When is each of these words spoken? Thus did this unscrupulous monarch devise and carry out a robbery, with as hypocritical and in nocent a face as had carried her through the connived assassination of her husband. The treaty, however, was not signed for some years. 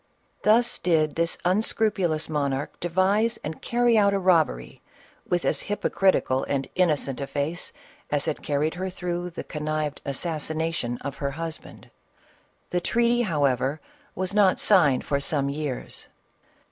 Thus 0.41 0.79
did 0.79 1.13
this 1.13 1.37
unscrupulous 1.45 2.27
monarch 2.27 2.79
devise 2.79 3.37
and 3.43 3.61
carry 3.61 3.99
out 3.99 4.15
a 4.15 4.19
robbery, 4.19 4.81
with 5.29 5.45
as 5.45 5.61
hypocritical 5.69 6.43
and 6.45 6.67
in 6.73 6.89
nocent 6.89 7.21
a 7.21 7.27
face 7.27 7.71
as 8.09 8.25
had 8.25 8.41
carried 8.41 8.73
her 8.73 8.89
through 8.89 9.29
the 9.29 9.43
connived 9.43 10.01
assassination 10.03 10.97
of 11.01 11.17
her 11.17 11.29
husband. 11.37 11.91
The 12.71 12.81
treaty, 12.81 13.21
however, 13.21 13.79
was 14.15 14.33
not 14.33 14.59
signed 14.59 15.05
for 15.05 15.19
some 15.19 15.49
years. 15.49 16.07